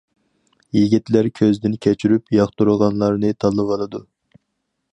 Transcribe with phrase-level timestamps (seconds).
[0.77, 4.01] يىگىتلەر كۆزدىن كەچۈرۈپ، ياقتۇرغانلارنى تاللىۋالىدۇ.